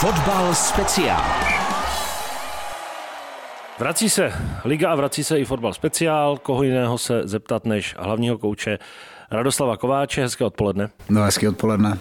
Fotbal 0.00 0.54
speciál. 0.54 1.22
Vrací 3.78 4.10
se 4.10 4.32
Liga 4.64 4.92
a 4.92 4.94
vrací 4.94 5.24
se 5.24 5.38
i 5.40 5.44
fotbal 5.44 5.74
speciál. 5.74 6.38
Koho 6.38 6.62
jiného 6.62 6.98
se 6.98 7.20
zeptat 7.24 7.64
než 7.64 7.94
hlavního 7.98 8.38
kouče 8.38 8.78
Radoslava 9.30 9.76
Kováče. 9.76 10.22
Hezké 10.22 10.44
odpoledne. 10.44 10.90
No, 11.08 11.22
hezké 11.22 11.48
odpoledne. 11.48 11.98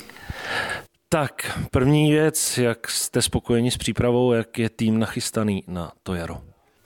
Tak, 1.09 1.59
první 1.71 2.11
věc, 2.11 2.57
jak 2.57 2.89
jste 2.89 3.21
spokojeni 3.21 3.71
s 3.71 3.77
přípravou, 3.77 4.33
jak 4.33 4.59
je 4.59 4.69
tým 4.69 4.99
nachystaný 4.99 5.63
na 5.67 5.91
to 6.03 6.15
jaro? 6.15 6.41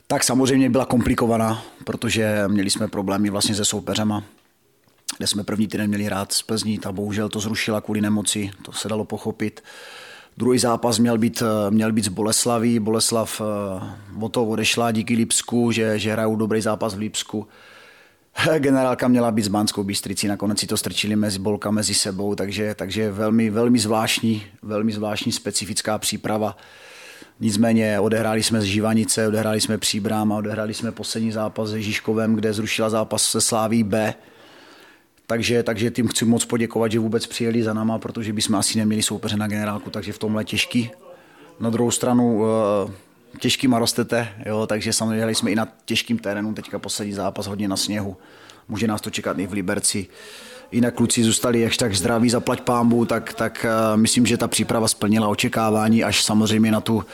Tak 0.06 0.24
samozřejmě 0.24 0.70
byla 0.70 0.84
komplikovaná, 0.84 1.62
protože 1.84 2.44
měli 2.48 2.70
jsme 2.70 2.88
problémy 2.88 3.30
vlastně 3.30 3.54
se 3.54 3.64
soupeřema, 3.64 4.22
kde 5.18 5.26
jsme 5.26 5.44
první 5.44 5.68
týden 5.68 5.88
měli 5.88 6.04
hrát 6.04 6.32
z 6.32 6.42
Plzní, 6.42 6.78
ta 6.78 6.92
bohužel 6.92 7.28
to 7.28 7.40
zrušila 7.40 7.80
kvůli 7.80 8.00
nemoci, 8.00 8.50
to 8.62 8.72
se 8.72 8.88
dalo 8.88 9.04
pochopit. 9.04 9.62
Druhý 10.36 10.58
zápas 10.58 10.98
měl 10.98 11.18
být, 11.18 11.42
měl 11.70 11.92
být 11.92 12.04
z 12.04 12.08
Boleslaví, 12.08 12.78
Boleslav 12.78 13.42
o 14.20 14.28
to 14.28 14.44
odešla 14.44 14.90
díky 14.90 15.14
Lipsku, 15.14 15.72
že, 15.72 15.98
že 15.98 16.12
hrajou 16.12 16.36
dobrý 16.36 16.60
zápas 16.60 16.94
v 16.94 16.98
Lipsku. 16.98 17.46
Generálka 18.58 19.08
měla 19.08 19.30
být 19.30 19.42
s 19.42 19.48
Banskou 19.48 19.84
Bystricí, 19.84 20.28
nakonec 20.28 20.58
si 20.58 20.66
to 20.66 20.76
strčili 20.76 21.16
mezi 21.16 21.38
bolka 21.38 21.70
mezi 21.70 21.94
sebou, 21.94 22.34
takže, 22.34 22.74
takže 22.74 23.12
velmi, 23.12 23.50
velmi 23.50 23.78
zvláštní, 23.78 24.42
velmi 24.62 24.92
zvláštní 24.92 25.32
specifická 25.32 25.98
příprava. 25.98 26.56
Nicméně 27.40 28.00
odehráli 28.00 28.42
jsme 28.42 28.60
z 28.60 28.64
Živanice, 28.64 29.28
odehráli 29.28 29.60
jsme 29.60 29.78
Příbrám 29.78 30.32
a 30.32 30.36
odehráli 30.36 30.74
jsme 30.74 30.92
poslední 30.92 31.32
zápas 31.32 31.70
se 31.70 31.82
Žižkovem, 31.82 32.34
kde 32.34 32.52
zrušila 32.52 32.90
zápas 32.90 33.22
se 33.22 33.40
Sláví 33.40 33.82
B. 33.82 34.14
Takže, 35.32 35.62
takže 35.62 35.90
tím 35.90 36.08
chci 36.08 36.24
moc 36.24 36.44
poděkovat, 36.44 36.92
že 36.92 36.98
vůbec 36.98 37.26
přijeli 37.26 37.62
za 37.62 37.72
náma, 37.72 37.98
protože 37.98 38.32
bychom 38.32 38.56
asi 38.56 38.78
neměli 38.78 39.02
soupeře 39.02 39.36
na 39.36 39.46
generálku, 39.46 39.90
takže 39.90 40.12
v 40.12 40.18
tomhle 40.18 40.44
těžký. 40.44 40.90
Na 41.60 41.70
druhou 41.70 41.90
stranu 41.90 42.44
eh, 42.44 42.92
těžkýma 43.38 43.78
rostete, 43.78 44.28
jo, 44.46 44.66
takže 44.66 44.92
samozřejmě 44.92 45.34
jsme 45.34 45.50
i 45.50 45.54
na 45.54 45.68
těžkým 45.84 46.18
terénu, 46.18 46.54
teďka 46.54 46.78
poslední 46.78 47.14
zápas 47.14 47.46
hodně 47.46 47.68
na 47.68 47.76
sněhu. 47.76 48.16
Může 48.68 48.86
nás 48.86 49.00
to 49.00 49.10
čekat 49.10 49.38
i 49.38 49.46
v 49.46 49.52
Liberci. 49.52 50.06
Jinak 50.72 50.94
kluci 50.94 51.24
zůstali 51.24 51.60
ještě 51.60 51.84
tak 51.84 51.94
zdraví, 51.94 52.30
zaplať 52.30 52.60
pámbu, 52.60 53.04
tak, 53.04 53.32
tak 53.32 53.66
uh, 53.68 54.00
myslím, 54.00 54.26
že 54.26 54.36
ta 54.36 54.48
příprava 54.48 54.88
splnila 54.88 55.28
očekávání, 55.28 56.04
až 56.04 56.24
samozřejmě 56.24 56.72
na 56.72 56.80
tu 56.80 57.04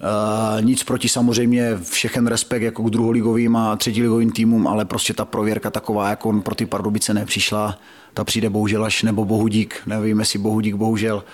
Uh, 0.00 0.64
nic 0.64 0.84
proti 0.84 1.08
samozřejmě 1.08 1.76
všechen 1.76 2.26
respekt 2.26 2.62
jako 2.62 2.82
k 2.82 2.90
druholigovým 2.90 3.56
a 3.56 3.76
třetiligovým 3.76 4.32
týmům, 4.32 4.66
ale 4.66 4.84
prostě 4.84 5.14
ta 5.14 5.24
prověrka 5.24 5.70
taková, 5.70 6.10
jako 6.10 6.32
pro 6.32 6.54
ty 6.54 6.66
Pardubice 6.66 7.14
nepřišla, 7.14 7.78
ta 8.14 8.24
přijde 8.24 8.50
bohužel 8.50 8.84
až, 8.84 9.02
nebo 9.02 9.24
Bohudík, 9.24 9.82
nevím 9.86 10.18
jestli 10.18 10.38
Bohudík 10.38 10.74
bohužel 10.74 11.24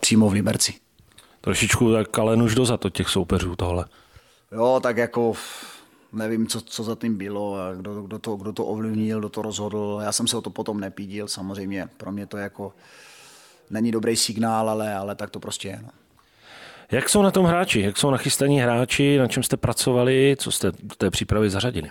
přímo 0.00 0.28
v 0.28 0.32
Liberci. 0.32 0.74
Trošičku 1.40 1.92
tak 1.92 2.18
ale 2.18 2.36
už 2.36 2.54
dozad 2.54 2.84
od 2.84 2.90
těch 2.90 3.08
soupeřů 3.08 3.56
tohle. 3.56 3.84
Jo, 4.52 4.80
tak 4.82 4.96
jako 4.96 5.34
nevím, 6.12 6.46
co, 6.46 6.60
co 6.60 6.82
za 6.84 6.96
tím 6.96 7.18
bylo, 7.18 7.56
a 7.56 7.74
kdo, 7.74 8.02
kdo, 8.02 8.18
to, 8.18 8.36
kdo 8.36 8.52
to 8.52 8.64
ovlivnil, 8.64 9.18
kdo 9.18 9.28
to 9.28 9.42
rozhodl. 9.42 10.00
Já 10.02 10.12
jsem 10.12 10.26
se 10.26 10.36
o 10.36 10.40
to 10.40 10.50
potom 10.50 10.80
nepídil, 10.80 11.28
samozřejmě. 11.28 11.88
Pro 11.96 12.12
mě 12.12 12.26
to 12.26 12.36
jako 12.36 12.72
není 13.70 13.92
dobrý 13.92 14.16
signál, 14.16 14.70
ale, 14.70 14.94
ale 14.94 15.14
tak 15.14 15.30
to 15.30 15.40
prostě 15.40 15.68
je. 15.68 15.80
No. 15.82 15.88
Jak 16.90 17.08
jsou 17.08 17.22
na 17.22 17.30
tom 17.30 17.46
hráči? 17.46 17.80
Jak 17.80 17.96
jsou 17.96 18.10
nachystaní 18.10 18.60
hráči? 18.60 19.18
Na 19.18 19.26
čem 19.26 19.42
jste 19.42 19.56
pracovali? 19.56 20.36
Co 20.38 20.50
jste 20.50 20.72
do 20.82 20.94
té 20.94 21.10
přípravy 21.10 21.50
zařadili? 21.50 21.90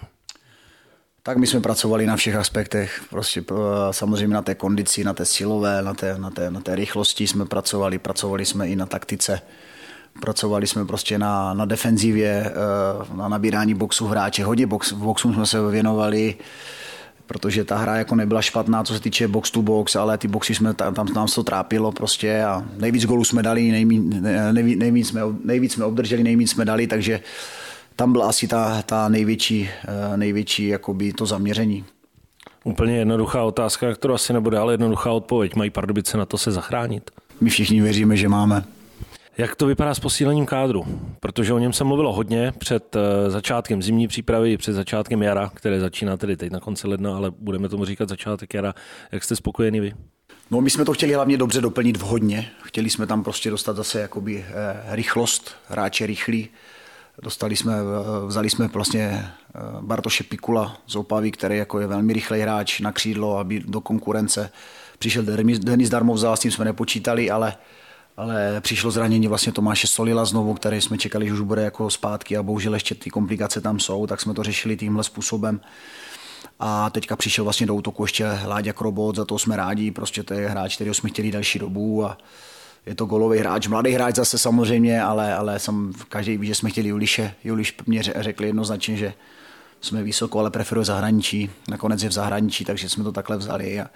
Tak 1.23 1.37
my 1.37 1.47
jsme 1.47 1.61
pracovali 1.61 2.05
na 2.05 2.15
všech 2.15 2.35
aspektech, 2.35 3.01
prostě 3.09 3.43
eh, 3.51 3.55
samozřejmě 3.91 4.33
na 4.33 4.41
té 4.41 4.55
kondici, 4.55 5.03
na 5.03 5.13
té 5.13 5.25
silové, 5.25 5.81
na 5.81 5.93
té, 5.93 6.17
na 6.17 6.29
té, 6.29 6.51
na 6.51 6.61
té 6.61 6.75
rychlosti 6.75 7.27
jsme 7.27 7.45
pracovali, 7.45 7.99
pracovali 7.99 8.45
jsme 8.45 8.67
i 8.67 8.75
na 8.75 8.85
taktice, 8.85 9.41
pracovali 10.21 10.67
jsme 10.67 10.85
prostě 10.85 11.17
na, 11.17 11.53
na 11.53 11.65
defenzivě, 11.65 12.45
eh, 12.45 13.15
na 13.15 13.27
nabírání 13.27 13.73
boxu 13.73 14.07
hráče, 14.07 14.43
hodně 14.43 14.67
box, 14.67 14.93
boxům 14.93 15.33
jsme 15.33 15.45
se 15.45 15.69
věnovali, 15.69 16.35
protože 17.27 17.63
ta 17.63 17.77
hra 17.77 17.95
jako 17.95 18.15
nebyla 18.15 18.41
špatná, 18.41 18.83
co 18.83 18.93
se 18.93 18.99
týče 18.99 19.27
box 19.27 19.51
to 19.51 19.61
box, 19.61 19.95
ale 19.95 20.17
ty 20.17 20.27
boxy 20.27 20.55
jsme, 20.55 20.73
tam, 20.73 20.93
tam 20.93 21.13
nám 21.13 21.27
to 21.27 21.43
trápilo 21.43 21.91
prostě 21.91 22.43
a 22.43 22.65
nejvíc 22.77 23.05
golů 23.05 23.23
jsme 23.23 23.43
dali, 23.43 23.71
nejvíc, 23.71 24.03
nejvíc, 24.51 24.79
nejvíc, 24.79 25.07
jsme, 25.07 25.21
nejvíc 25.43 25.73
jsme 25.73 25.85
obdrželi, 25.85 26.23
nejvíc 26.23 26.51
jsme 26.51 26.65
dali, 26.65 26.87
takže 26.87 27.19
tam 27.95 28.11
byla 28.11 28.29
asi 28.29 28.47
ta, 28.47 28.81
ta 28.81 29.09
největší, 29.09 29.69
eh, 30.13 30.17
největší 30.17 30.67
jakoby 30.67 31.13
to 31.13 31.25
zaměření. 31.25 31.85
Úplně 32.63 32.97
jednoduchá 32.97 33.43
otázka, 33.43 33.93
kterou 33.93 34.13
asi 34.13 34.33
nebude, 34.33 34.57
ale 34.57 34.73
jednoduchá 34.73 35.11
odpověď. 35.11 35.55
Mají 35.55 35.69
Pardubice 35.69 36.17
na 36.17 36.25
to 36.25 36.37
se 36.37 36.51
zachránit? 36.51 37.11
My 37.41 37.49
všichni 37.49 37.81
věříme, 37.81 38.17
že 38.17 38.29
máme. 38.29 38.63
Jak 39.37 39.55
to 39.55 39.65
vypadá 39.65 39.93
s 39.93 39.99
posílením 39.99 40.45
kádru? 40.45 40.85
Protože 41.19 41.53
o 41.53 41.59
něm 41.59 41.73
se 41.73 41.83
mluvilo 41.83 42.13
hodně 42.13 42.53
před 42.57 42.95
eh, 42.95 43.29
začátkem 43.29 43.81
zimní 43.81 44.07
přípravy 44.07 44.53
i 44.53 44.57
před 44.57 44.73
začátkem 44.73 45.23
jara, 45.23 45.51
které 45.53 45.79
začíná 45.79 46.17
tedy 46.17 46.37
teď 46.37 46.51
na 46.51 46.59
konci 46.59 46.87
ledna, 46.87 47.15
ale 47.15 47.31
budeme 47.39 47.69
tomu 47.69 47.85
říkat 47.85 48.09
začátek 48.09 48.53
jara. 48.53 48.73
Jak 49.11 49.23
jste 49.23 49.35
spokojeni 49.35 49.79
vy? 49.79 49.93
No 50.51 50.61
my 50.61 50.69
jsme 50.69 50.85
to 50.85 50.93
chtěli 50.93 51.13
hlavně 51.13 51.37
dobře 51.37 51.61
doplnit 51.61 51.97
vhodně. 51.97 52.49
Chtěli 52.61 52.89
jsme 52.89 53.07
tam 53.07 53.23
prostě 53.23 53.49
dostat 53.49 53.75
zase 53.75 53.99
jakoby 53.99 54.45
eh, 54.47 54.95
rychlost, 54.95 55.55
hráče 55.67 56.05
rychlý. 56.05 56.49
Dostali 57.21 57.55
jsme, 57.55 57.73
eh, 57.73 58.27
vzali 58.27 58.49
jsme 58.49 58.67
vlastně 58.67 59.27
Bartoše 59.81 60.23
Pikula 60.23 60.77
z 60.87 60.95
Opavy, 60.95 61.31
který 61.31 61.57
jako 61.57 61.79
je 61.79 61.87
velmi 61.87 62.13
rychlej 62.13 62.41
hráč 62.41 62.79
na 62.79 62.91
křídlo, 62.91 63.37
aby 63.37 63.59
do 63.59 63.81
konkurence. 63.81 64.51
Přišel 64.99 65.23
Denis 65.59 65.89
Darmovza, 65.89 66.35
s 66.35 66.39
tím 66.39 66.51
jsme 66.51 66.65
nepočítali, 66.65 67.31
ale 67.31 67.55
ale 68.17 68.61
přišlo 68.61 68.91
zranění 68.91 69.27
vlastně 69.27 69.51
Tomáše 69.51 69.87
Solila 69.87 70.25
znovu, 70.25 70.53
který 70.53 70.81
jsme 70.81 70.97
čekali, 70.97 71.27
že 71.27 71.33
už 71.33 71.41
bude 71.41 71.61
jako 71.61 71.89
zpátky 71.89 72.37
a 72.37 72.43
bohužel 72.43 72.73
ještě 72.73 72.95
ty 72.95 73.09
komplikace 73.09 73.61
tam 73.61 73.79
jsou, 73.79 74.07
tak 74.07 74.21
jsme 74.21 74.33
to 74.33 74.43
řešili 74.43 74.77
tímhle 74.77 75.03
způsobem. 75.03 75.61
A 76.59 76.89
teďka 76.89 77.15
přišel 77.15 77.43
vlastně 77.43 77.67
do 77.67 77.75
útoku 77.75 78.03
ještě 78.03 78.39
Láďa 78.45 78.73
Krobot, 78.73 79.15
za 79.15 79.25
to 79.25 79.39
jsme 79.39 79.55
rádi, 79.55 79.91
prostě 79.91 80.23
to 80.23 80.33
je 80.33 80.49
hráč, 80.49 80.75
který 80.75 80.93
jsme 80.93 81.09
chtěli 81.09 81.31
další 81.31 81.59
dobu 81.59 82.05
a 82.05 82.17
je 82.85 82.95
to 82.95 83.05
golový 83.05 83.39
hráč, 83.39 83.67
mladý 83.67 83.91
hráč 83.91 84.15
zase 84.15 84.37
samozřejmě, 84.37 85.01
ale, 85.01 85.35
ale 85.35 85.59
jsem, 85.59 85.93
každý 86.09 86.37
ví, 86.37 86.47
že 86.47 86.55
jsme 86.55 86.69
chtěli 86.69 86.89
Juliše. 86.89 87.33
Juliš 87.43 87.75
mě 87.85 88.03
řekl 88.03 88.45
jednoznačně, 88.45 88.97
že 88.97 89.13
jsme 89.81 90.03
vysoko, 90.03 90.39
ale 90.39 90.51
preferuje 90.51 90.85
zahraničí. 90.85 91.49
Nakonec 91.69 92.03
je 92.03 92.09
v 92.09 92.11
zahraničí, 92.11 92.65
takže 92.65 92.89
jsme 92.89 93.03
to 93.03 93.11
takhle 93.11 93.37
vzali. 93.37 93.81
A, 93.81 93.87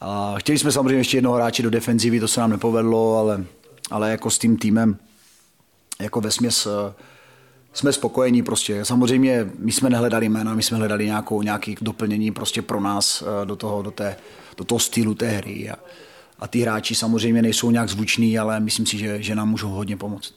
a 0.00 0.34
chtěli 0.38 0.58
jsme 0.58 0.72
samozřejmě 0.72 1.00
ještě 1.00 1.16
jednoho 1.16 1.36
hráče 1.36 1.62
do 1.62 1.70
defenzivy, 1.70 2.20
to 2.20 2.28
se 2.28 2.40
nám 2.40 2.50
nepovedlo, 2.50 3.18
ale, 3.18 3.44
ale 3.90 4.10
jako 4.10 4.30
s 4.30 4.38
tím 4.38 4.56
týmem 4.56 4.96
jako 6.00 6.20
ve 6.20 6.30
směs 6.30 6.66
eh, 6.66 6.94
jsme 7.72 7.92
spokojení 7.92 8.42
prostě. 8.42 8.84
Samozřejmě 8.84 9.50
my 9.58 9.72
jsme 9.72 9.90
nehledali 9.90 10.28
jména, 10.28 10.54
my 10.54 10.62
jsme 10.62 10.76
hledali 10.78 11.06
nějakou, 11.06 11.42
nějaký 11.42 11.76
doplnění 11.80 12.30
prostě 12.30 12.62
pro 12.62 12.80
nás 12.80 13.22
eh, 13.22 13.46
do 13.46 13.56
toho, 13.56 13.82
do, 13.82 13.90
té, 13.90 14.16
do 14.56 14.64
toho 14.64 14.78
stylu 14.78 15.14
té 15.14 15.28
hry. 15.28 15.70
A, 15.70 15.76
a 16.38 16.48
ty 16.48 16.60
hráči 16.60 16.94
samozřejmě 16.94 17.42
nejsou 17.42 17.70
nějak 17.70 17.88
zvuční, 17.88 18.38
ale 18.38 18.60
myslím 18.60 18.86
si, 18.86 18.98
že, 18.98 19.22
že 19.22 19.34
nám 19.34 19.48
můžou 19.48 19.68
hodně 19.68 19.96
pomoct. 19.96 20.34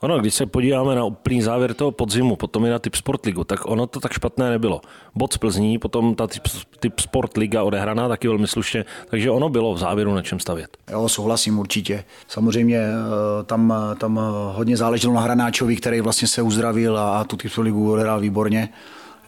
Ono, 0.00 0.18
když 0.18 0.34
se 0.34 0.46
podíváme 0.46 0.94
na 0.94 1.04
úplný 1.04 1.42
závěr 1.42 1.74
toho 1.74 1.90
podzimu, 1.90 2.36
potom 2.36 2.64
i 2.64 2.70
na 2.70 2.78
typ 2.78 2.94
Sportligu, 2.94 3.44
tak 3.44 3.60
ono 3.66 3.86
to 3.86 4.00
tak 4.00 4.12
špatné 4.12 4.50
nebylo. 4.50 4.80
Bod 5.14 5.32
z 5.32 5.36
Plzní, 5.36 5.78
potom 5.78 6.14
ta 6.14 6.26
typ, 6.26 6.42
typ 6.80 7.00
Sportliga 7.00 7.62
odehraná 7.62 8.08
taky 8.08 8.28
velmi 8.28 8.46
slušně, 8.46 8.84
takže 9.10 9.30
ono 9.30 9.48
bylo 9.48 9.74
v 9.74 9.78
závěru 9.78 10.14
na 10.14 10.22
čem 10.22 10.40
stavět. 10.40 10.76
Jo, 10.90 11.08
souhlasím 11.08 11.58
určitě. 11.58 12.04
Samozřejmě 12.28 12.78
eh, 12.78 13.44
tam, 13.44 13.74
tam 13.98 14.20
hodně 14.54 14.76
záleželo 14.76 15.14
na 15.14 15.20
Hranáčovi, 15.20 15.76
který 15.76 16.00
vlastně 16.00 16.28
se 16.28 16.42
uzdravil 16.42 16.98
a, 16.98 17.24
tu 17.24 17.36
typ 17.36 17.52
ligu 17.58 17.92
odehrál 17.92 18.20
výborně. 18.20 18.68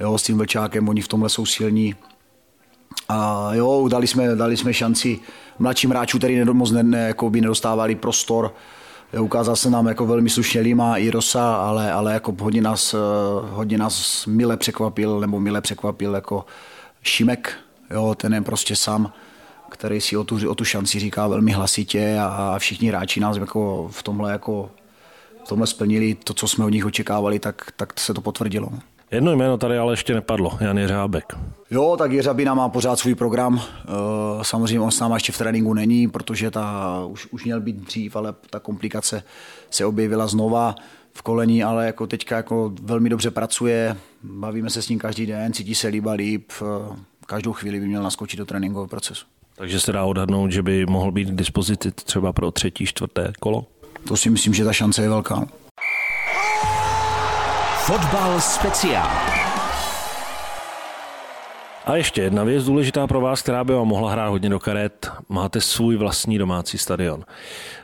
Jo, 0.01 0.19
s 0.19 0.23
tím 0.23 0.39
Vlčákem, 0.39 0.89
oni 0.89 1.01
v 1.01 1.09
tomhle 1.09 1.29
jsou 1.29 1.47
silní. 1.47 1.95
A 3.09 3.51
jo, 3.55 3.89
dali 3.91 4.07
jsme, 4.07 4.37
dali 4.37 4.57
jsme 4.57 4.75
šanci 4.75 5.21
mladším 5.59 5.91
hráčům, 5.91 6.19
který 6.19 6.45
moc 6.45 6.71
ne, 6.71 6.83
ne, 6.83 7.07
jako 7.07 7.31
by 7.31 7.41
nedostávali 7.41 7.95
prostor 7.95 8.55
Ukázal 9.21 9.57
se 9.57 9.71
nám 9.71 9.87
jako 9.87 10.07
velmi 10.07 10.31
slušně 10.31 10.61
Lima 10.61 10.97
i 10.97 11.11
Rosa, 11.11 11.55
ale, 11.55 11.93
ale 11.93 12.13
jako 12.13 12.37
hodně 12.41 12.63
nás, 12.63 12.95
eh, 12.95 12.99
hodně 13.51 13.79
nás 13.79 14.27
mile 14.27 14.57
překvapil, 14.57 15.21
nebo 15.21 15.41
mile 15.41 15.61
překvapil 15.61 16.15
jako 16.15 16.45
Šimek, 17.03 17.53
jo, 17.91 18.15
ten 18.15 18.35
je 18.35 18.41
prostě 18.41 18.77
sám, 18.77 19.13
který 19.71 20.01
si 20.01 20.17
o 20.17 20.25
tu, 20.25 20.51
o 20.51 20.55
tu 20.55 20.65
šanci 20.65 20.99
říká 20.99 21.27
velmi 21.27 21.53
hlasitě 21.53 22.19
a 22.21 22.59
všichni 22.59 22.89
hráči 22.89 23.21
nás 23.21 23.37
jako 23.37 23.89
v 23.93 24.03
tomhle 24.03 24.33
jako 24.33 24.71
v 25.45 25.49
tomhle 25.49 25.67
splnili 25.67 26.15
to, 26.15 26.35
co 26.35 26.49
jsme 26.49 26.65
od 26.65 26.69
nich 26.69 26.87
očekávali, 26.87 27.39
tak, 27.39 27.73
tak 27.77 28.01
se 28.01 28.15
to 28.15 28.21
potvrdilo. 28.21 28.69
Jedno 29.13 29.33
jméno 29.37 29.59
tady 29.59 29.79
ale 29.79 29.93
ještě 29.93 30.15
nepadlo, 30.15 30.59
Jan 30.61 30.79
Jeřábek. 30.79 31.33
Jo, 31.71 31.97
tak 31.99 32.13
Jeřabina 32.13 32.55
má 32.55 32.69
pořád 32.69 32.99
svůj 32.99 33.15
program. 33.15 33.61
Eh, 33.61 33.89
samozřejmě 34.43 34.81
on 34.81 34.91
s 34.91 35.01
náma 35.01 35.17
ještě 35.17 35.33
v 35.33 35.39
tréninku 35.39 35.75
není, 35.75 36.09
protože 36.09 36.51
ta 36.51 36.99
už, 37.09 37.27
už 37.27 37.45
měl 37.45 37.61
být 37.61 37.77
dřív, 37.77 38.17
ale 38.17 38.35
ta 38.51 38.59
komplikace 38.59 39.23
se 39.71 39.85
objevila 39.87 40.27
znova 40.27 40.75
v 41.13 41.23
kolení, 41.23 41.65
ale 41.65 41.87
jako 41.87 42.07
teďka 42.07 42.37
jako 42.37 42.73
velmi 42.83 43.09
dobře 43.09 43.31
pracuje, 43.31 43.97
bavíme 44.23 44.71
se 44.71 44.83
s 44.83 44.89
ním 44.89 44.99
každý 44.99 45.27
den, 45.27 45.53
cítí 45.53 45.75
se 45.75 45.89
líba 45.89 46.13
líp, 46.13 46.51
eh, 46.63 46.97
každou 47.27 47.53
chvíli 47.53 47.81
by 47.81 47.87
měl 47.87 48.03
naskočit 48.03 48.39
do 48.39 48.47
tréninkového 48.47 48.89
procesu. 48.89 49.27
Takže 49.57 49.81
se 49.81 49.93
dá 49.93 50.05
odhadnout, 50.05 50.53
že 50.53 50.63
by 50.63 50.87
mohl 50.87 51.13
být 51.13 51.29
k 51.29 51.35
dispozici 51.35 51.91
třeba 51.91 52.33
pro 52.33 52.51
třetí, 52.51 52.87
čtvrté 52.87 53.33
kolo? 53.41 53.67
to 54.09 54.17
si 54.17 54.31
myslím, 54.31 54.55
že 54.55 54.65
ta 54.65 54.73
šance 54.73 55.03
je 55.03 55.09
velká. 55.09 55.47
Fotbal 57.87 58.41
speciál. 58.41 59.11
A 61.85 61.97
ještě 61.97 62.23
jedna 62.23 62.45
věc 62.45 62.65
důležitá 62.65 63.07
pro 63.07 63.21
vás, 63.21 63.43
která 63.43 63.65
by 63.65 63.73
vám 63.73 63.89
mohla 63.89 64.11
hrát 64.11 64.29
hodně 64.29 64.49
do 64.49 64.61
karet. 64.61 65.11
Máte 65.29 65.61
svůj 65.61 65.97
vlastní 65.97 66.39
domácí 66.39 66.79
stadion. 66.79 67.25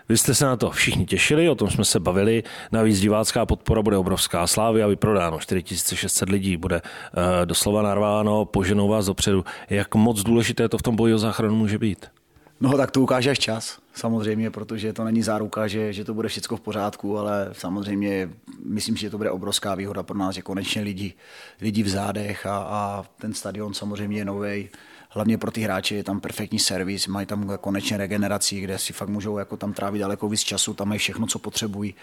Vy 0.08 0.18
jste 0.18 0.34
se 0.34 0.44
na 0.44 0.56
to 0.56 0.70
všichni 0.70 1.06
těšili, 1.06 1.48
o 1.48 1.54
tom 1.54 1.70
jsme 1.70 1.84
se 1.84 2.00
bavili. 2.00 2.42
Navíc 2.72 3.00
divácká 3.00 3.46
podpora 3.46 3.82
bude 3.82 3.96
obrovská. 3.96 4.46
Slávy 4.46 4.82
a 4.82 4.86
vyprodáno 4.86 5.38
4600 5.38 6.28
lidí 6.28 6.56
bude 6.56 6.82
uh, 6.82 7.22
doslova 7.44 7.82
narváno, 7.82 8.44
poženou 8.44 8.88
vás 8.88 9.06
dopředu. 9.06 9.44
Jak 9.70 9.94
moc 9.94 10.22
důležité 10.22 10.68
to 10.68 10.78
v 10.78 10.82
tom 10.82 10.96
boji 10.96 11.14
o 11.14 11.18
záchranu 11.18 11.54
může 11.54 11.78
být? 11.78 12.17
No 12.60 12.76
tak 12.76 12.90
to 12.90 13.00
ukáže 13.00 13.30
až 13.30 13.38
čas, 13.38 13.78
samozřejmě, 13.94 14.50
protože 14.50 14.92
to 14.92 15.04
není 15.04 15.22
záruka, 15.22 15.66
že, 15.66 15.92
že 15.92 16.04
to 16.04 16.14
bude 16.14 16.28
všechno 16.28 16.56
v 16.56 16.60
pořádku, 16.60 17.18
ale 17.18 17.48
samozřejmě 17.52 18.30
myslím, 18.64 18.96
že 18.96 19.10
to 19.10 19.16
bude 19.16 19.30
obrovská 19.30 19.74
výhoda 19.74 20.02
pro 20.02 20.18
nás, 20.18 20.34
že 20.34 20.42
konečně 20.42 20.82
lidi, 20.82 21.14
lidi 21.60 21.82
v 21.82 21.88
zádech 21.88 22.46
a, 22.46 22.56
a 22.58 23.04
ten 23.18 23.34
stadion 23.34 23.74
samozřejmě 23.74 24.18
je 24.18 24.24
nový. 24.24 24.68
Hlavně 25.10 25.38
pro 25.38 25.50
ty 25.50 25.60
hráče 25.60 25.94
je 25.94 26.04
tam 26.04 26.20
perfektní 26.20 26.58
servis, 26.58 27.06
mají 27.06 27.26
tam 27.26 27.58
konečně 27.60 27.96
regeneraci, 27.96 28.60
kde 28.60 28.78
si 28.78 28.92
fakt 28.92 29.08
můžou 29.08 29.38
jako 29.38 29.56
tam 29.56 29.72
trávit 29.72 30.00
daleko 30.00 30.28
víc 30.28 30.40
času, 30.40 30.74
tam 30.74 30.88
mají 30.88 30.98
všechno, 30.98 31.26
co 31.26 31.38
potřebují 31.38 31.94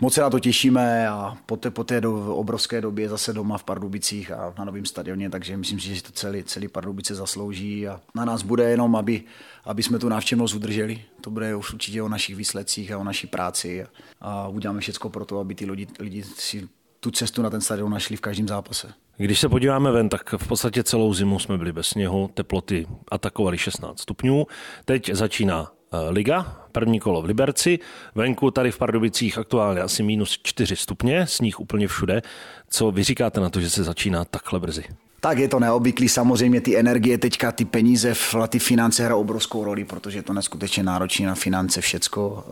moc 0.00 0.14
se 0.14 0.20
na 0.20 0.30
to 0.30 0.40
těšíme 0.40 1.08
a 1.08 1.36
po 1.46 1.56
té, 1.56 1.70
po 1.70 1.84
té 1.84 2.00
do, 2.00 2.36
obrovské 2.36 2.80
době 2.80 3.08
zase 3.08 3.32
doma 3.32 3.58
v 3.58 3.64
Pardubicích 3.64 4.30
a 4.30 4.54
na 4.58 4.64
novém 4.64 4.86
stadioně, 4.86 5.30
takže 5.30 5.56
myslím 5.56 5.80
si, 5.80 5.94
že 5.94 6.02
to 6.02 6.12
celý, 6.12 6.44
celý 6.44 6.68
Pardubice 6.68 7.14
zaslouží 7.14 7.88
a 7.88 8.00
na 8.14 8.24
nás 8.24 8.42
bude 8.42 8.70
jenom, 8.70 8.96
aby, 8.96 9.22
aby 9.64 9.82
jsme 9.82 9.98
tu 9.98 10.08
návštěvnost 10.08 10.54
udrželi. 10.54 11.02
To 11.20 11.30
bude 11.30 11.56
už 11.56 11.72
určitě 11.72 12.02
o 12.02 12.08
našich 12.08 12.36
výsledcích 12.36 12.92
a 12.92 12.98
o 12.98 13.04
naší 13.04 13.26
práci 13.26 13.82
a, 13.82 13.88
a 14.20 14.48
uděláme 14.48 14.80
všechno 14.80 15.10
pro 15.10 15.24
to, 15.24 15.38
aby 15.38 15.54
ty 15.54 15.70
lidi, 15.70 15.86
lidi 15.98 16.22
si 16.22 16.68
tu 17.00 17.10
cestu 17.10 17.42
na 17.42 17.50
ten 17.50 17.60
stadion 17.60 17.90
našli 17.90 18.16
v 18.16 18.20
každém 18.20 18.48
zápase. 18.48 18.92
Když 19.20 19.40
se 19.40 19.48
podíváme 19.48 19.92
ven, 19.92 20.08
tak 20.08 20.34
v 20.36 20.48
podstatě 20.48 20.82
celou 20.82 21.14
zimu 21.14 21.38
jsme 21.38 21.58
byli 21.58 21.72
bez 21.72 21.86
sněhu, 21.86 22.30
teploty 22.34 22.86
atakovaly 23.10 23.58
16 23.58 24.00
stupňů. 24.00 24.46
Teď 24.84 25.10
začíná 25.12 25.72
Eh, 25.92 26.10
liga, 26.10 26.56
první 26.72 27.00
kolo 27.00 27.22
v 27.22 27.24
Liberci, 27.24 27.78
venku 28.14 28.50
tady 28.50 28.70
v 28.70 28.78
Pardubicích 28.78 29.38
aktuálně 29.38 29.80
asi 29.80 30.02
minus 30.02 30.38
4 30.42 30.76
stupně, 30.76 31.26
sníh 31.26 31.60
úplně 31.60 31.88
všude. 31.88 32.22
Co 32.68 32.90
vy 32.90 33.02
říkáte 33.02 33.40
na 33.40 33.50
to, 33.50 33.60
že 33.60 33.70
se 33.70 33.84
začíná 33.84 34.24
takhle 34.24 34.60
brzy? 34.60 34.84
Tak 35.20 35.38
je 35.38 35.48
to 35.48 35.60
neobvyklý, 35.60 36.08
samozřejmě 36.08 36.60
ty 36.60 36.78
energie 36.78 37.18
teďka, 37.18 37.52
ty 37.52 37.64
peníze, 37.64 38.14
ty 38.48 38.58
finance 38.58 39.04
hrají 39.04 39.20
obrovskou 39.20 39.64
roli, 39.64 39.84
protože 39.84 40.18
je 40.18 40.22
to 40.22 40.32
neskutečně 40.32 40.82
náročné 40.82 41.26
na 41.26 41.34
finance 41.34 41.80
všecko. 41.80 42.44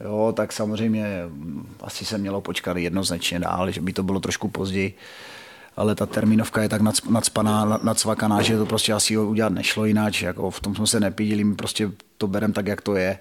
Eh, 0.00 0.04
jo, 0.04 0.32
tak 0.36 0.52
samozřejmě 0.52 1.06
asi 1.80 2.04
se 2.04 2.18
mělo 2.18 2.40
počkat 2.40 2.76
jednoznačně 2.76 3.40
dál, 3.40 3.70
že 3.70 3.80
by 3.80 3.92
to 3.92 4.02
bylo 4.02 4.20
trošku 4.20 4.48
později 4.48 4.94
ale 5.76 5.94
ta 5.94 6.06
termínovka 6.06 6.62
je 6.62 6.68
tak 6.68 6.82
nadspaná, 7.10 7.80
nadsvakaná, 7.82 8.42
že 8.42 8.58
to 8.58 8.66
prostě 8.66 8.92
asi 8.92 9.18
udělat 9.18 9.52
nešlo 9.52 9.84
jinak. 9.84 10.22
Jako 10.22 10.50
v 10.50 10.60
tom 10.60 10.74
jsme 10.74 10.86
se 10.86 11.00
nepídili, 11.00 11.44
my 11.44 11.54
prostě 11.54 11.90
to 12.18 12.26
bereme 12.26 12.54
tak, 12.54 12.66
jak 12.66 12.80
to 12.80 12.94
je. 12.94 13.18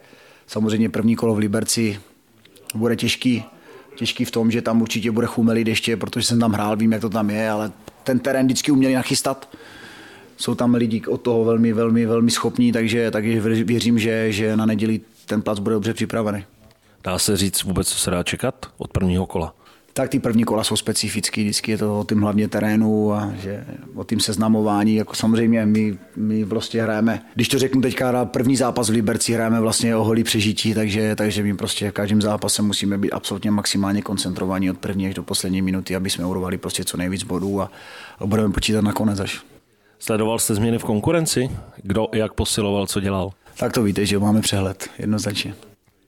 Samozřejmě 0.47 0.89
první 0.89 1.15
kolo 1.15 1.35
v 1.35 1.37
Liberci 1.37 1.99
bude 2.75 2.95
těžký, 2.95 3.43
těžký 3.95 4.25
v 4.25 4.31
tom, 4.31 4.51
že 4.51 4.61
tam 4.61 4.81
určitě 4.81 5.11
bude 5.11 5.27
chumelý 5.27 5.63
deště, 5.63 5.97
protože 5.97 6.25
jsem 6.25 6.39
tam 6.39 6.51
hrál, 6.51 6.77
vím, 6.77 6.91
jak 6.91 7.01
to 7.01 7.09
tam 7.09 7.29
je, 7.29 7.49
ale 7.49 7.71
ten 8.03 8.19
terén 8.19 8.45
vždycky 8.45 8.71
uměli 8.71 8.93
nachystat. 8.93 9.49
Jsou 10.37 10.55
tam 10.55 10.73
lidi 10.73 11.01
od 11.05 11.21
toho 11.21 11.43
velmi, 11.43 11.73
velmi, 11.73 12.05
velmi 12.05 12.31
schopní, 12.31 12.71
takže, 12.71 13.11
takže 13.11 13.41
věřím, 13.63 13.99
že, 13.99 14.31
že 14.31 14.57
na 14.57 14.65
neděli 14.65 15.01
ten 15.25 15.41
plac 15.41 15.59
bude 15.59 15.73
dobře 15.73 15.93
připravený. 15.93 16.45
Dá 17.03 17.19
se 17.19 17.37
říct 17.37 17.63
vůbec, 17.63 17.87
co 17.87 17.97
se 17.97 18.11
dá 18.11 18.23
čekat 18.23 18.65
od 18.77 18.91
prvního 18.91 19.25
kola? 19.25 19.53
Tak 19.93 20.09
ty 20.09 20.19
první 20.19 20.43
kola 20.43 20.63
jsou 20.63 20.75
specifické, 20.75 21.41
vždycky 21.41 21.71
je 21.71 21.77
to 21.77 21.99
o 21.99 22.05
tím 22.09 22.21
hlavně 22.21 22.47
terénu 22.47 23.13
a 23.13 23.33
že 23.41 23.65
o 23.95 24.03
tím 24.03 24.19
seznamování, 24.19 24.95
jako 24.95 25.15
samozřejmě 25.15 25.65
my, 25.65 25.97
my 26.15 26.43
vlastně 26.43 26.83
hrajeme, 26.83 27.21
když 27.35 27.47
to 27.47 27.59
řeknu 27.59 27.81
teďka, 27.81 28.25
první 28.25 28.55
zápas 28.55 28.89
v 28.89 28.93
Liberci 28.93 29.33
hrajeme 29.33 29.59
vlastně 29.59 29.95
o 29.95 30.03
holý 30.03 30.23
přežití, 30.23 30.73
takže, 30.73 31.15
takže 31.15 31.43
my 31.43 31.55
prostě 31.55 31.91
v 31.91 31.93
každém 31.93 32.21
zápase 32.21 32.61
musíme 32.61 32.97
být 32.97 33.11
absolutně 33.11 33.51
maximálně 33.51 34.01
koncentrovaní 34.01 34.69
od 34.69 34.77
první 34.77 35.07
až 35.07 35.13
do 35.13 35.23
poslední 35.23 35.61
minuty, 35.61 35.95
aby 35.95 36.09
jsme 36.09 36.25
urvali 36.25 36.57
prostě 36.57 36.83
co 36.83 36.97
nejvíc 36.97 37.23
bodů 37.23 37.61
a, 37.61 37.71
a 38.19 38.25
budeme 38.25 38.53
počítat 38.53 38.81
nakonec 38.81 39.19
až. 39.19 39.41
Sledoval 39.99 40.39
jste 40.39 40.55
změny 40.55 40.77
v 40.77 40.83
konkurenci? 40.83 41.49
Kdo 41.83 42.07
jak 42.13 42.33
posiloval, 42.33 42.87
co 42.87 42.99
dělal? 42.99 43.31
Tak 43.57 43.73
to 43.73 43.83
víte, 43.83 44.05
že 44.05 44.19
máme 44.19 44.41
přehled, 44.41 44.89
jednoznačně. 44.99 45.53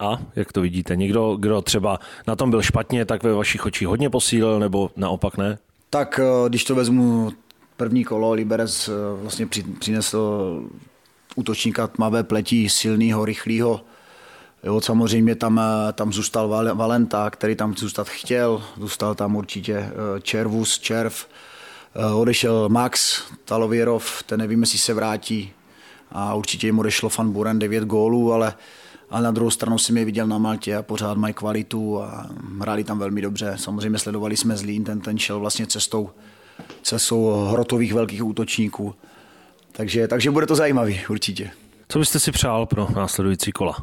A 0.02 0.20
jak 0.36 0.54
to 0.54 0.62
vidíte? 0.62 0.96
Někdo, 0.96 1.36
kdo 1.36 1.62
třeba 1.62 2.00
na 2.28 2.36
tom 2.36 2.50
byl 2.50 2.62
špatně, 2.62 3.06
tak 3.06 3.24
ve 3.24 3.34
vašich 3.34 3.66
očích 3.66 3.88
hodně 3.88 4.10
posílil, 4.10 4.60
nebo 4.60 4.92
naopak 4.96 5.38
ne? 5.38 5.58
Tak 5.90 6.20
eh, 6.24 6.50
když 6.50 6.64
to 6.64 6.76
vezmu 6.76 7.32
první 7.78 8.04
kolo, 8.04 8.34
Liberec 8.34 8.88
eh, 8.88 9.22
vlastně 9.22 9.48
přinesl 9.80 10.62
útočníka 11.36 11.88
tmavé 11.88 12.24
pletí, 12.24 12.70
silného, 12.70 13.26
rychlého. 13.26 13.82
Jo, 14.64 14.82
samozřejmě 14.82 15.36
tam, 15.36 15.60
eh, 15.60 15.94
tam 15.94 16.14
zůstal 16.14 16.48
Valenta, 16.74 17.30
který 17.30 17.56
tam 17.56 17.76
zůstat 17.76 18.10
chtěl, 18.10 18.64
zůstal 18.78 19.16
tam 19.16 19.36
určitě 19.36 19.92
Červus, 20.22 20.80
Červ, 20.80 21.26
odešel 22.16 22.70
Max 22.70 23.24
Talověrov, 23.46 24.24
ten 24.24 24.40
nevím, 24.40 24.62
jestli 24.62 24.80
se 24.80 24.94
vrátí 24.94 25.52
a 26.12 26.34
určitě 26.34 26.68
jim 26.68 26.80
odešlo 26.80 27.10
Fan 27.10 27.32
Buren 27.32 27.60
9 27.60 27.84
gólů, 27.84 28.34
ale 28.34 28.54
ale 29.12 29.24
na 29.24 29.32
druhou 29.32 29.52
stranu 29.52 29.78
jsem 29.78 29.98
je 29.98 30.06
viděl 30.06 30.28
na 30.28 30.38
Maltě 30.38 30.76
a 30.76 30.82
pořád 30.82 31.18
mají 31.18 31.34
kvalitu 31.34 32.02
a 32.02 32.30
hráli 32.60 32.84
tam 32.84 33.00
velmi 33.00 33.22
dobře. 33.22 33.54
Samozřejmě 33.56 34.00
sledovali 34.00 34.38
jsme 34.38 34.58
Zlín, 34.58 34.84
ten, 34.84 35.02
ten 35.02 35.18
šel 35.18 35.40
vlastně 35.40 35.68
cestou, 35.68 36.10
cestou 36.82 37.48
hrotových 37.52 37.94
velkých 37.94 38.26
útočníků. 38.26 38.96
Takže, 39.72 40.08
takže 40.08 40.32
bude 40.32 40.46
to 40.46 40.56
zajímavý 40.56 41.02
určitě. 41.10 41.52
Co 41.88 42.00
byste 42.00 42.20
si 42.20 42.32
přál 42.32 42.66
pro 42.66 42.88
následující 42.96 43.52
kola? 43.52 43.78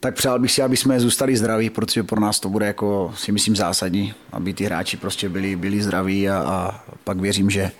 Tak 0.00 0.14
přál 0.14 0.38
bych 0.38 0.52
si, 0.52 0.62
aby 0.62 0.76
jsme 0.76 1.00
zůstali 1.00 1.36
zdraví, 1.36 1.70
protože 1.70 2.02
pro 2.02 2.20
nás 2.20 2.40
to 2.40 2.48
bude 2.48 2.66
jako 2.66 3.12
si 3.16 3.32
myslím 3.32 3.56
zásadní, 3.56 4.14
aby 4.32 4.54
ty 4.54 4.64
hráči 4.64 4.96
prostě 4.96 5.28
byli, 5.28 5.56
byli 5.56 5.82
zdraví 5.82 6.28
a, 6.28 6.38
a 6.38 6.80
pak 7.04 7.20
věřím, 7.20 7.50
že, 7.50 7.70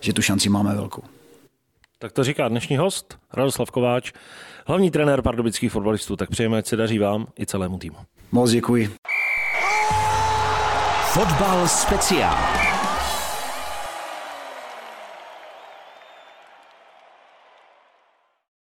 že 0.00 0.12
tu 0.12 0.22
šanci 0.22 0.48
máme 0.48 0.74
velkou. 0.74 1.02
Tak 2.02 2.12
to 2.12 2.24
říká 2.24 2.48
dnešní 2.48 2.76
host, 2.76 3.18
Radoslav 3.32 3.70
Kováč, 3.70 4.12
hlavní 4.66 4.90
trenér 4.90 5.22
pardubických 5.22 5.72
fotbalistů. 5.72 6.16
Tak 6.16 6.30
přejeme, 6.30 6.58
ať 6.58 6.66
se 6.66 6.76
daří 6.76 6.98
vám 6.98 7.26
i 7.40 7.46
celému 7.46 7.78
týmu. 7.78 7.96
Moc 8.32 8.50
děkuji. 8.50 8.90
Fotbal 11.12 11.68
speciál. 11.68 12.71